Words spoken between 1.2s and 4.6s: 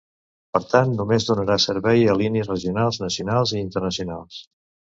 donarà servei a línies regionals, nacionals i internacionals.